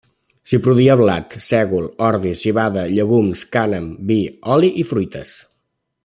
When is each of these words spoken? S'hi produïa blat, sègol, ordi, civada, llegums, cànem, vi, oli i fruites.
S'hi 0.51 0.57
produïa 0.67 0.93
blat, 1.01 1.35
sègol, 1.47 1.85
ordi, 2.07 2.31
civada, 2.41 2.85
llegums, 2.95 3.43
cànem, 3.57 3.91
vi, 4.13 4.21
oli 4.57 4.71
i 4.85 4.91
fruites. 4.93 5.37